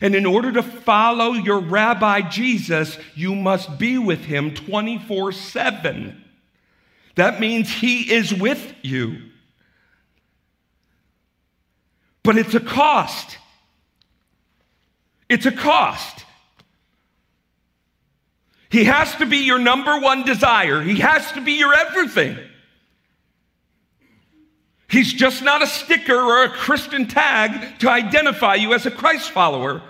[0.00, 6.24] And in order to follow your rabbi Jesus, you must be with him 24 7.
[7.18, 9.16] That means he is with you.
[12.22, 13.38] But it's a cost.
[15.28, 16.24] It's a cost.
[18.70, 22.38] He has to be your number one desire, he has to be your everything.
[24.88, 29.32] He's just not a sticker or a Christian tag to identify you as a Christ
[29.32, 29.82] follower.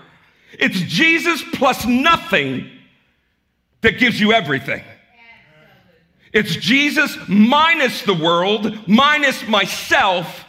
[0.53, 2.71] It's Jesus plus nothing
[3.81, 4.83] that gives you everything.
[6.31, 10.45] It's Jesus minus the world, minus myself,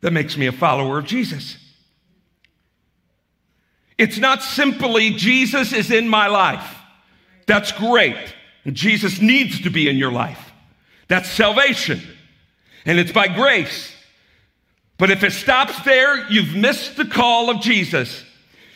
[0.00, 1.56] that makes me a follower of Jesus.
[3.96, 6.76] It's not simply Jesus is in my life.
[7.46, 8.16] That's great.
[8.64, 10.52] And Jesus needs to be in your life.
[11.08, 12.00] That's salvation.
[12.86, 13.94] And it's by grace.
[14.98, 18.24] But if it stops there, you've missed the call of Jesus.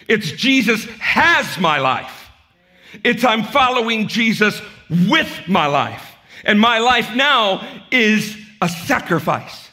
[0.08, 2.17] It's Jesus has my life.
[3.05, 4.61] It's I'm following Jesus
[5.09, 6.16] with my life.
[6.45, 9.68] And my life now is a sacrifice.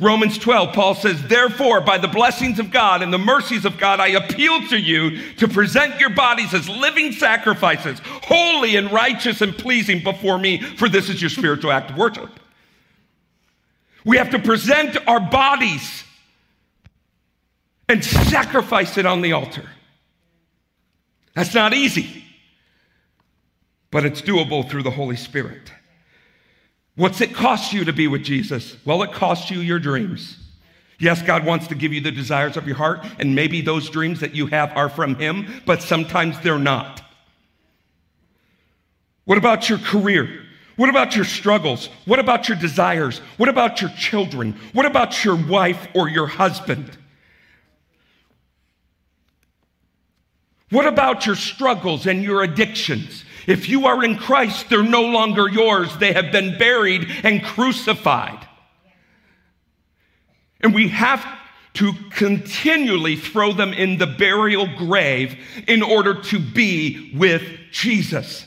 [0.00, 3.98] Romans 12, Paul says, Therefore, by the blessings of God and the mercies of God,
[3.98, 9.56] I appeal to you to present your bodies as living sacrifices, holy and righteous and
[9.56, 12.30] pleasing before me, for this is your spiritual act of worship.
[14.04, 16.04] We have to present our bodies
[17.88, 19.68] and sacrifice it on the altar.
[21.34, 22.24] That's not easy,
[23.90, 25.72] but it's doable through the Holy Spirit.
[26.96, 28.76] What's it cost you to be with Jesus?
[28.84, 30.36] Well, it costs you your dreams.
[30.98, 34.20] Yes, God wants to give you the desires of your heart, and maybe those dreams
[34.20, 37.02] that you have are from Him, but sometimes they're not.
[39.24, 40.44] What about your career?
[40.76, 41.88] What about your struggles?
[42.04, 43.18] What about your desires?
[43.36, 44.58] What about your children?
[44.72, 46.96] What about your wife or your husband?
[50.70, 53.24] What about your struggles and your addictions?
[53.48, 55.96] If you are in Christ, they're no longer yours.
[55.96, 58.46] They have been buried and crucified.
[60.60, 61.24] And we have
[61.74, 67.42] to continually throw them in the burial grave in order to be with
[67.72, 68.44] Jesus.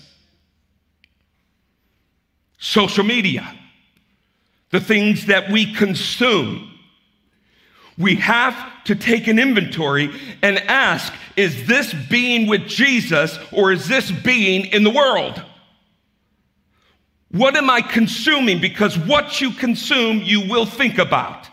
[2.60, 3.58] Social media,
[4.70, 6.71] the things that we consume,
[7.98, 10.12] we have to take an inventory
[10.42, 15.42] and ask is this being with Jesus or is this being in the world?
[17.32, 18.60] What am I consuming?
[18.60, 21.48] Because what you consume, you will think about.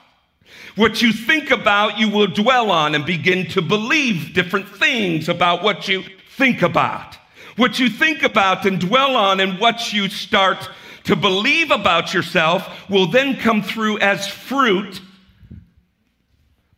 [0.75, 5.63] What you think about, you will dwell on and begin to believe different things about
[5.63, 6.05] what you
[6.37, 7.17] think about.
[7.57, 10.69] What you think about and dwell on and what you start
[11.05, 15.01] to believe about yourself will then come through as fruit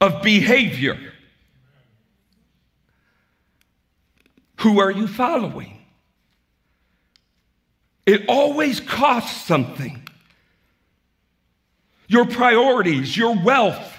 [0.00, 0.98] of behavior.
[4.60, 5.78] Who are you following?
[8.06, 10.02] It always costs something.
[12.08, 13.96] Your priorities, your wealth,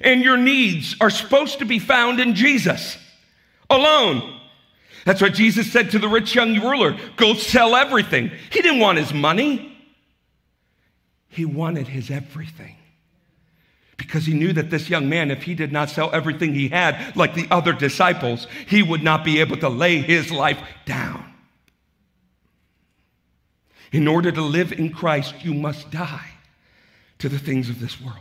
[0.00, 2.96] and your needs are supposed to be found in Jesus
[3.68, 4.40] alone.
[5.04, 8.30] That's what Jesus said to the rich young ruler go sell everything.
[8.50, 9.76] He didn't want his money,
[11.28, 12.76] he wanted his everything
[13.98, 17.14] because he knew that this young man, if he did not sell everything he had
[17.14, 21.34] like the other disciples, he would not be able to lay his life down.
[23.92, 26.30] In order to live in Christ, you must die
[27.18, 28.16] to the things of this world.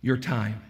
[0.00, 0.62] Your time.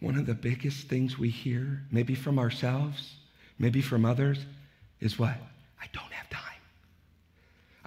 [0.00, 3.14] One of the biggest things we hear, maybe from ourselves,
[3.58, 4.38] maybe from others,
[5.00, 5.36] is what?
[5.80, 6.47] I don't have time.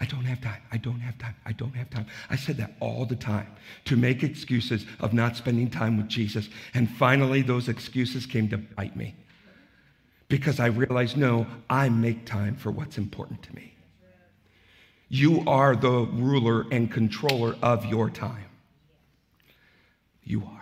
[0.02, 0.62] I don't have time.
[0.72, 1.36] I don't have time.
[1.46, 2.08] I don't have time.
[2.32, 3.46] I said that all the time
[3.86, 6.50] to make excuses of not spending time with Jesus.
[6.74, 9.14] And finally, those excuses came to bite me
[10.28, 13.76] because I realized no, I make time for what's important to me.
[15.08, 18.46] You are the ruler and controller of your time.
[20.24, 20.61] You are.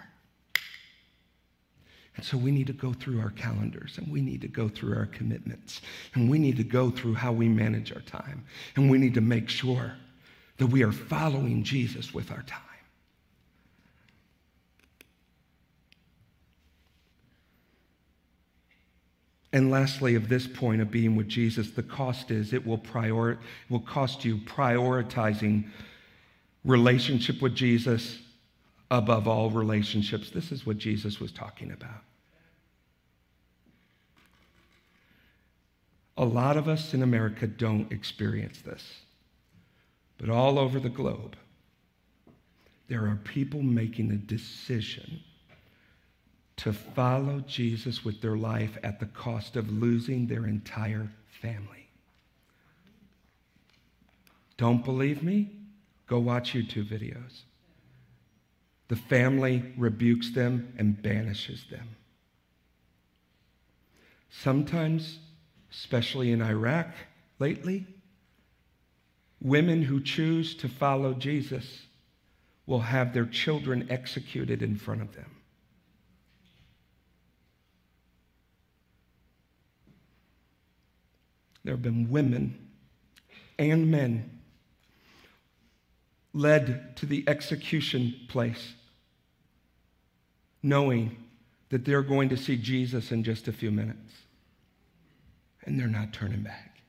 [2.19, 4.93] And so we need to go through our calendars and we need to go through
[4.93, 5.79] our commitments
[6.15, 8.43] and we need to go through how we manage our time.
[8.75, 9.93] And we need to make sure
[10.57, 12.59] that we are following Jesus with our time.
[19.53, 23.39] And lastly, of this point of being with Jesus, the cost is it will, prior,
[23.69, 25.69] will cost you prioritizing
[26.65, 28.19] relationship with Jesus
[28.91, 30.29] above all relationships.
[30.29, 32.01] This is what Jesus was talking about.
[36.19, 38.83] A lot of us in America don't experience this,
[40.17, 41.37] but all over the globe,
[42.89, 45.21] there are people making a decision
[46.57, 51.09] to follow Jesus with their life at the cost of losing their entire
[51.41, 51.87] family.
[54.57, 55.49] Don't believe me?
[56.05, 57.43] Go watch YouTube videos.
[58.89, 61.95] The family rebukes them and banishes them.
[64.29, 65.19] Sometimes
[65.71, 66.87] especially in Iraq
[67.37, 67.85] lately,
[69.41, 71.83] women who choose to follow Jesus
[72.65, 75.29] will have their children executed in front of them.
[81.63, 82.69] There have been women
[83.57, 84.39] and men
[86.33, 88.73] led to the execution place,
[90.63, 91.17] knowing
[91.69, 94.13] that they're going to see Jesus in just a few minutes
[95.69, 96.81] and they're not turning back.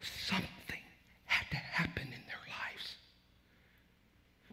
[0.00, 0.80] Something
[1.24, 2.96] had to happen in their lives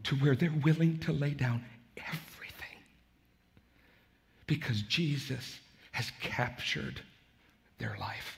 [0.05, 1.63] to where they're willing to lay down
[1.97, 2.77] everything
[4.47, 5.59] because Jesus
[5.91, 7.01] has captured
[7.77, 8.37] their life.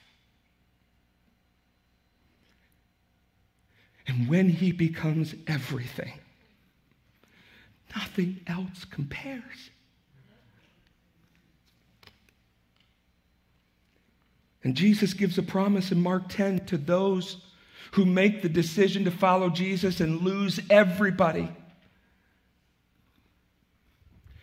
[4.08, 6.14] And when he becomes everything,
[7.96, 9.70] nothing else compares.
[14.64, 17.38] And Jesus gives a promise in Mark 10 to those
[17.93, 21.49] who make the decision to follow Jesus and lose everybody.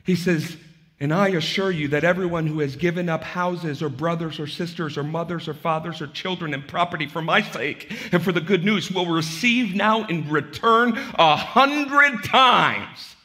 [0.04, 0.56] He says,
[1.02, 4.98] and I assure you that everyone who has given up houses or brothers or sisters
[4.98, 8.62] or mothers or fathers or children and property for my sake and for the good
[8.62, 13.16] news will receive now in return a hundred times.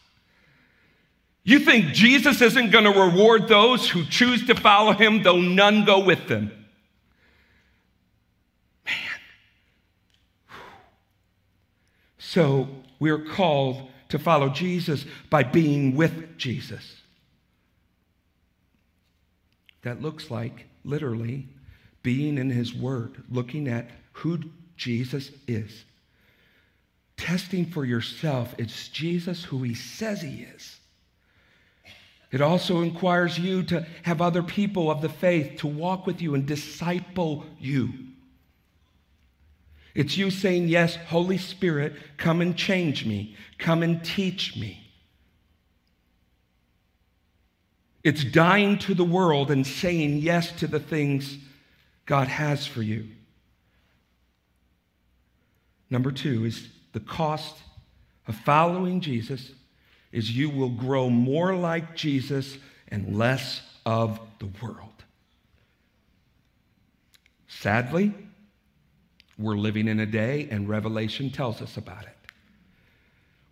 [1.44, 5.84] You think Jesus isn't going to reward those who choose to follow him, though none
[5.84, 6.52] go with them?
[12.36, 12.68] So
[13.00, 17.02] we're called to follow Jesus by being with Jesus.
[19.84, 21.48] That looks like literally
[22.04, 24.40] being in his word, looking at who
[24.76, 25.86] Jesus is.
[27.16, 30.78] Testing for yourself, it's Jesus who he says he is.
[32.34, 36.36] It also requires you to have other people of the faith to walk with you
[36.36, 37.94] and disciple you.
[39.96, 44.82] It's you saying, Yes, Holy Spirit, come and change me, come and teach me.
[48.04, 51.40] It's dying to the world and saying yes to the things
[52.06, 53.08] God has for you.
[55.90, 57.56] Number two is the cost
[58.28, 59.52] of following Jesus
[60.12, 62.58] is you will grow more like Jesus
[62.90, 65.04] and less of the world.
[67.48, 68.14] Sadly,
[69.38, 72.10] we're living in a day, and Revelation tells us about it.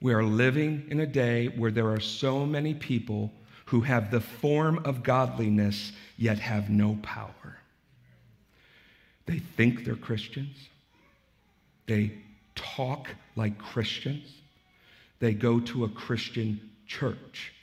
[0.01, 3.31] We are living in a day where there are so many people
[3.65, 7.57] who have the form of godliness yet have no power.
[9.25, 10.57] They think they're Christians,
[11.87, 12.13] they
[12.55, 14.29] talk like Christians,
[15.19, 17.53] they go to a Christian church,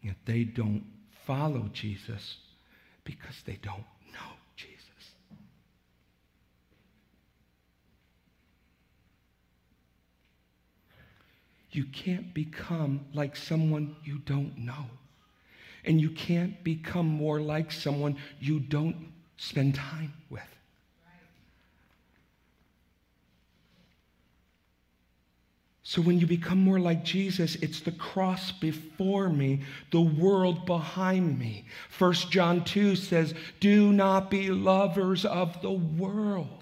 [0.00, 0.84] yet they don't
[1.24, 2.38] follow Jesus
[3.04, 3.84] because they don't
[11.72, 14.86] You can't become like someone you don't know.
[15.84, 20.42] And you can't become more like someone you don't spend time with.
[25.84, 29.60] So when you become more like Jesus, it's the cross before me,
[29.90, 31.66] the world behind me.
[31.98, 36.61] 1 John 2 says, Do not be lovers of the world,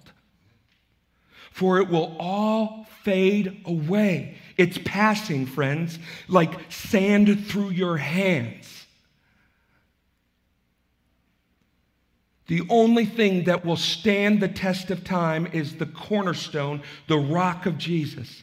[1.51, 4.37] for it will all fade away.
[4.57, 5.99] It's passing, friends,
[6.29, 8.87] like sand through your hands.
[12.47, 17.65] The only thing that will stand the test of time is the cornerstone, the rock
[17.65, 18.43] of Jesus.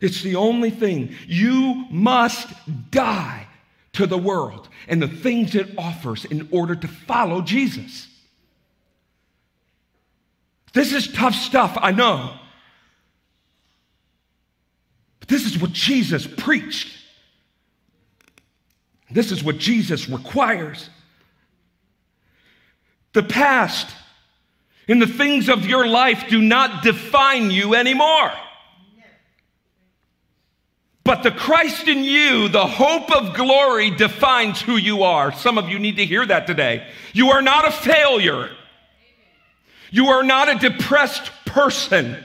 [0.00, 1.14] It's the only thing.
[1.26, 2.48] You must
[2.90, 3.46] die
[3.94, 8.07] to the world and the things it offers in order to follow Jesus.
[10.78, 12.38] This is tough stuff, I know.
[15.18, 16.96] But this is what Jesus preached.
[19.10, 20.88] This is what Jesus requires.
[23.12, 23.92] The past
[24.86, 28.30] and the things of your life do not define you anymore.
[31.02, 35.32] But the Christ in you, the hope of glory, defines who you are.
[35.32, 36.86] Some of you need to hear that today.
[37.14, 38.50] You are not a failure.
[39.90, 42.16] You are not a depressed person.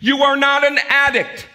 [0.00, 1.46] You are not an addict.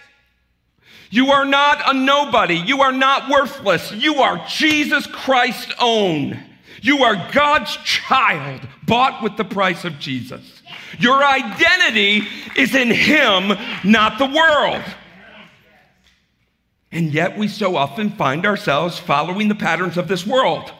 [1.10, 2.56] You are not a nobody.
[2.56, 3.92] You are not worthless.
[3.92, 6.42] You are Jesus Christ's own.
[6.82, 10.62] You are God's child, bought with the price of Jesus.
[10.98, 12.26] Your identity
[12.56, 14.82] is in Him, not the world.
[16.92, 20.72] And yet we so often find ourselves following the patterns of this world.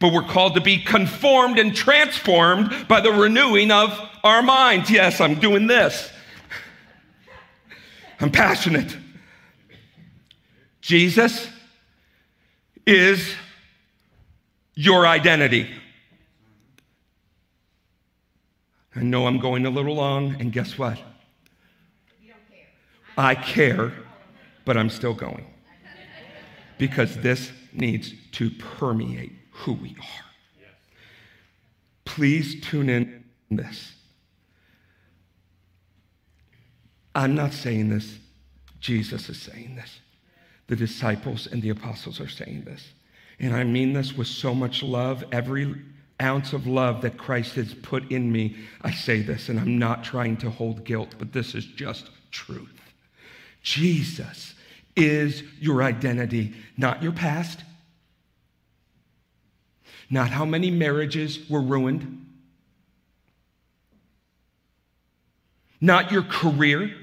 [0.00, 4.90] But we're called to be conformed and transformed by the renewing of our minds.
[4.90, 6.10] Yes, I'm doing this.
[8.20, 8.96] I'm passionate.
[10.80, 11.48] Jesus
[12.86, 13.34] is
[14.74, 15.68] your identity.
[18.94, 20.98] I know I'm going a little long, and guess what?
[23.16, 23.92] I care
[24.68, 25.46] but I'm still going.
[26.76, 30.24] Because this needs to permeate who we are.
[32.04, 33.92] Please tune in on this.
[37.14, 38.18] I'm not saying this,
[38.80, 40.00] Jesus is saying this.
[40.68, 42.92] The disciples and the apostles are saying this.
[43.40, 45.24] And I mean this with so much love.
[45.32, 45.74] Every
[46.20, 50.04] ounce of love that Christ has put in me, I say this, and I'm not
[50.04, 52.80] trying to hold guilt, but this is just truth.
[53.62, 54.54] Jesus
[54.94, 57.64] is your identity, not your past,
[60.10, 62.26] not how many marriages were ruined,
[65.80, 66.94] not your career,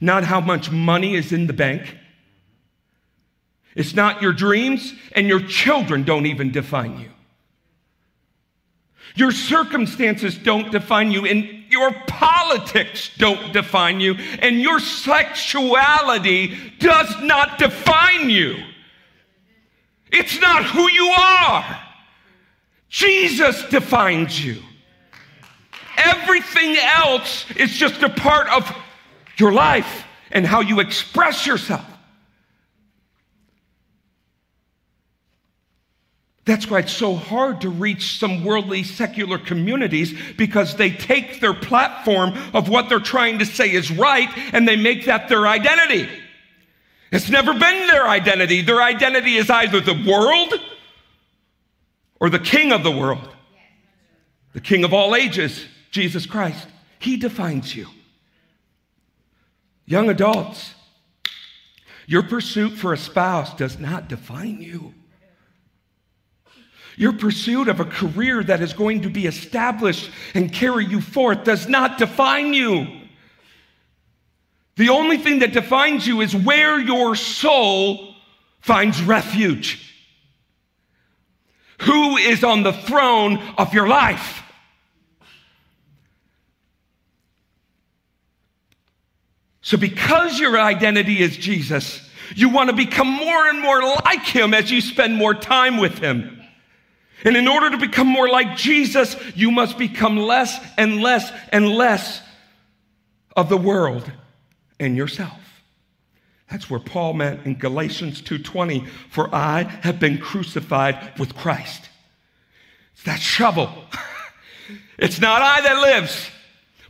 [0.00, 1.96] not how much money is in the bank.
[3.74, 7.10] It's not your dreams, and your children don't even define you.
[9.16, 17.20] Your circumstances don't define you, and your politics don't define you, and your sexuality does
[17.20, 18.56] not define you.
[20.16, 21.80] It's not who you are.
[22.88, 24.62] Jesus defines you.
[25.96, 28.70] Everything else is just a part of
[29.36, 31.84] your life and how you express yourself.
[36.44, 41.54] That's why it's so hard to reach some worldly secular communities because they take their
[41.54, 46.08] platform of what they're trying to say is right and they make that their identity.
[47.14, 48.62] It's never been their identity.
[48.62, 50.52] Their identity is either the world
[52.18, 53.28] or the king of the world,
[54.52, 56.66] the king of all ages, Jesus Christ.
[56.98, 57.86] He defines you.
[59.86, 60.74] Young adults,
[62.08, 64.92] your pursuit for a spouse does not define you.
[66.96, 71.44] Your pursuit of a career that is going to be established and carry you forth
[71.44, 73.03] does not define you.
[74.76, 78.14] The only thing that defines you is where your soul
[78.60, 79.92] finds refuge.
[81.82, 84.42] Who is on the throne of your life?
[89.60, 94.52] So, because your identity is Jesus, you want to become more and more like Him
[94.52, 96.42] as you spend more time with Him.
[97.24, 101.68] And in order to become more like Jesus, you must become less and less and
[101.70, 102.20] less
[103.36, 104.10] of the world
[104.78, 105.62] and yourself.
[106.50, 111.88] That's where Paul meant in Galatians 2:20, for I have been crucified with Christ.
[112.92, 113.72] It's that shovel.
[114.98, 116.30] it's not I that lives,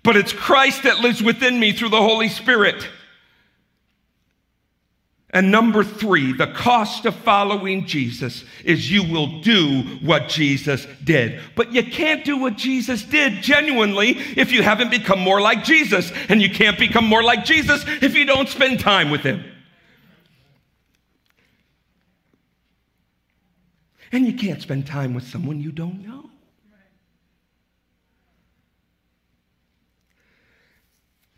[0.02, 2.86] but it's Christ that lives within me through the Holy Spirit.
[5.34, 11.40] And number three, the cost of following Jesus is you will do what Jesus did.
[11.56, 16.12] But you can't do what Jesus did genuinely if you haven't become more like Jesus.
[16.28, 19.44] And you can't become more like Jesus if you don't spend time with him.
[24.12, 26.30] And you can't spend time with someone you don't know.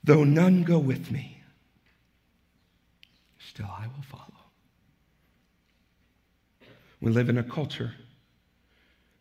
[0.05, 1.36] Though none go with me,
[3.57, 4.23] still I will follow.
[7.01, 7.95] We live in a culture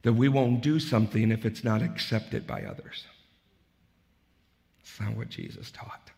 [0.02, 3.06] that we won't do something if it's not accepted by others.
[4.78, 6.12] That's not what Jesus taught.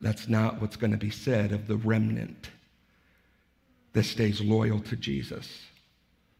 [0.00, 2.48] That's not what's going to be said of the remnant
[3.92, 5.64] that stays loyal to Jesus,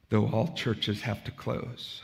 [0.09, 2.01] though all churches have to close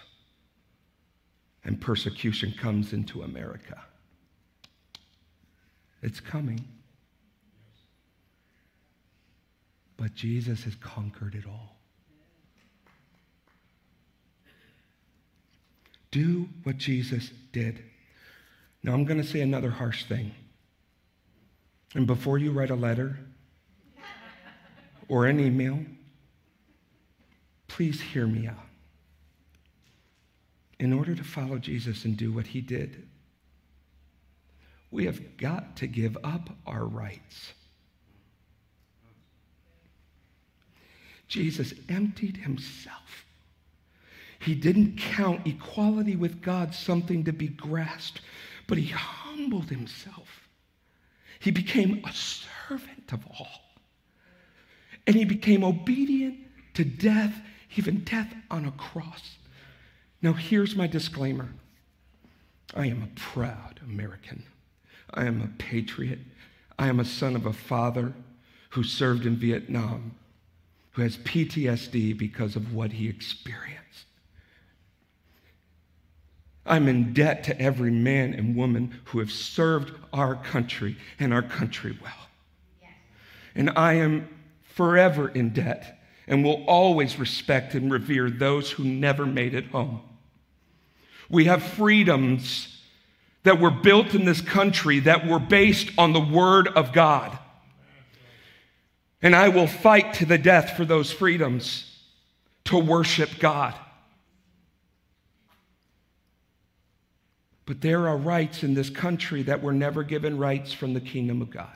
[1.64, 3.82] and persecution comes into America.
[6.02, 6.68] It's coming.
[10.02, 11.76] But Jesus has conquered it all.
[16.10, 17.84] Do what Jesus did.
[18.82, 20.32] Now, I'm going to say another harsh thing.
[21.94, 23.16] And before you write a letter
[25.06, 25.78] or an email,
[27.68, 28.56] please hear me out.
[30.80, 33.06] In order to follow Jesus and do what he did,
[34.90, 37.52] we have got to give up our rights.
[41.32, 43.24] Jesus emptied himself.
[44.38, 48.20] He didn't count equality with God something to be grasped,
[48.66, 50.46] but he humbled himself.
[51.40, 53.62] He became a servant of all.
[55.06, 56.38] And he became obedient
[56.74, 57.34] to death,
[57.76, 59.38] even death on a cross.
[60.20, 61.48] Now, here's my disclaimer
[62.74, 64.42] I am a proud American.
[65.14, 66.18] I am a patriot.
[66.78, 68.12] I am a son of a father
[68.70, 70.14] who served in Vietnam,
[70.92, 73.82] who has PTSD because of what he experienced.
[76.64, 81.42] I'm in debt to every man and woman who have served our country and our
[81.42, 82.12] country well.
[82.80, 82.90] Yes.
[83.54, 84.28] And I am
[84.62, 90.02] forever in debt and will always respect and revere those who never made it home.
[91.28, 92.68] We have freedoms
[93.42, 97.36] that were built in this country that were based on the Word of God.
[99.22, 101.88] And I will fight to the death for those freedoms
[102.64, 103.74] to worship God.
[107.64, 111.40] But there are rights in this country that were never given rights from the kingdom
[111.40, 111.70] of God.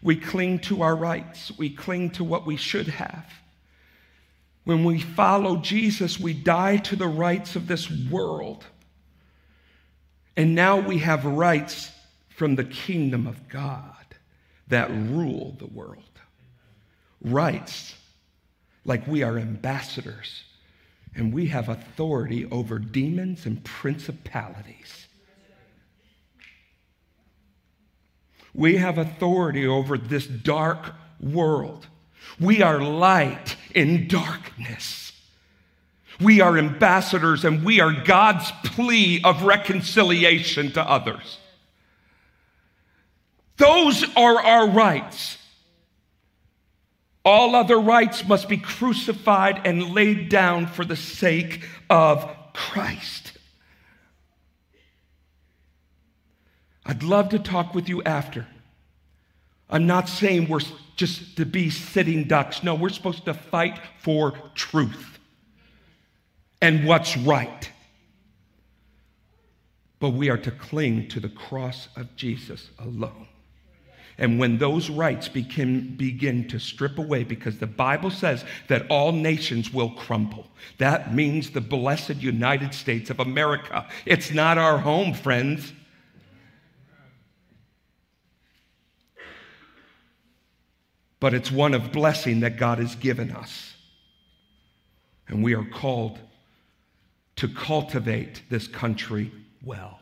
[0.00, 3.26] We cling to our rights, we cling to what we should have.
[4.64, 8.64] When we follow Jesus, we die to the rights of this world.
[10.36, 11.90] And now we have rights
[12.28, 13.91] from the kingdom of God
[14.68, 16.02] that rule the world.
[17.20, 17.94] Rights
[18.84, 20.44] like we are ambassadors
[21.14, 25.06] and we have authority over demons and principalities.
[28.54, 31.86] We have authority over this dark world.
[32.40, 35.12] We are light in darkness.
[36.20, 41.38] We are ambassadors and we are God's plea of reconciliation to others.
[43.56, 45.38] Those are our rights.
[47.24, 53.32] All other rights must be crucified and laid down for the sake of Christ.
[56.84, 58.46] I'd love to talk with you after.
[59.70, 60.60] I'm not saying we're
[60.96, 62.62] just to be sitting ducks.
[62.62, 65.18] No, we're supposed to fight for truth
[66.60, 67.70] and what's right.
[70.00, 73.28] But we are to cling to the cross of Jesus alone.
[74.18, 79.12] And when those rights begin, begin to strip away, because the Bible says that all
[79.12, 80.46] nations will crumble,
[80.78, 83.88] that means the blessed United States of America.
[84.04, 85.72] It's not our home, friends.
[91.18, 93.74] But it's one of blessing that God has given us.
[95.28, 96.18] And we are called
[97.36, 99.32] to cultivate this country
[99.64, 100.01] well.